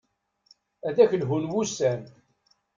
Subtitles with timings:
[0.87, 2.01] Ad ak-lhun wussan.